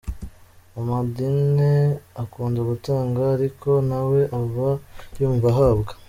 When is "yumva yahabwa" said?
5.19-5.91